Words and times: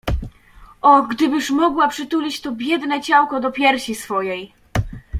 O, 0.81 1.01
gdybyż 1.03 1.49
mogła 1.49 1.87
przytulić 1.87 2.41
to 2.41 2.51
biedne 2.51 3.01
ciałko 3.01 3.39
do 3.39 3.51
piersi 3.51 3.95
swojej! 3.95 4.53